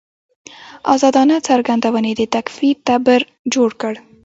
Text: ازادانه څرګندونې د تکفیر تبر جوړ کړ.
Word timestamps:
ازادانه 0.93 1.37
څرګندونې 1.47 2.11
د 2.15 2.21
تکفیر 2.35 2.75
تبر 2.87 3.21
جوړ 3.53 3.69
کړ. 3.81 3.93